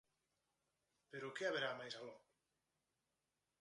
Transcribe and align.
Pero 1.11 1.33
que 1.35 1.43
haberá 1.47 1.71
máis 1.79 1.93
aló? 1.99 2.15